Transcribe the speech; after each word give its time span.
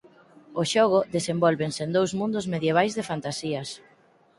O 0.61 0.63
xogo 0.71 0.99
desenvólvese 1.15 1.81
en 1.85 1.91
dous 1.97 2.11
mundos 2.19 2.45
medievais 2.53 2.93
de 2.97 3.07
fantasías. 3.09 3.69